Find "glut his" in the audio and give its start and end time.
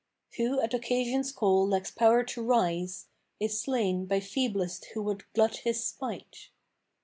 5.35-5.85